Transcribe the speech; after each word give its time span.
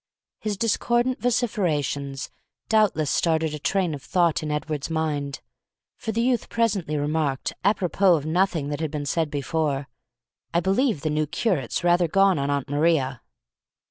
His 0.39 0.57
discordant 0.57 1.21
vociferations 1.21 2.31
doubtless 2.69 3.11
started 3.11 3.53
a 3.53 3.59
train 3.59 3.93
of 3.93 4.01
thought 4.01 4.41
in 4.41 4.49
Edward's 4.49 4.89
mind, 4.89 5.41
for 5.95 6.11
the 6.11 6.23
youth 6.23 6.49
presently 6.49 6.97
remarked, 6.97 7.53
a 7.63 7.75
propos 7.75 8.17
of 8.17 8.25
nothing 8.25 8.69
that 8.69 8.79
had 8.79 8.89
been 8.89 9.05
said 9.05 9.29
before, 9.29 9.87
"I 10.55 10.59
believe 10.59 11.01
the 11.01 11.11
new 11.11 11.27
curate's 11.27 11.83
rather 11.83 12.07
gone 12.07 12.39
on 12.39 12.49
Aunt 12.49 12.67
Maria." 12.67 13.21